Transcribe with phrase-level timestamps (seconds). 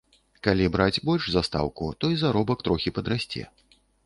[0.45, 3.47] Калі браць больш за стаўку, то і заробак трохі падрасце.